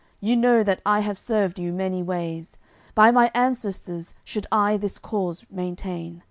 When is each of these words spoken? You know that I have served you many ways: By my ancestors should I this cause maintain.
You 0.19 0.35
know 0.35 0.63
that 0.63 0.81
I 0.83 1.01
have 1.01 1.15
served 1.15 1.59
you 1.59 1.71
many 1.71 2.01
ways: 2.01 2.57
By 2.95 3.11
my 3.11 3.29
ancestors 3.35 4.15
should 4.23 4.47
I 4.51 4.75
this 4.77 4.97
cause 4.97 5.45
maintain. 5.51 6.19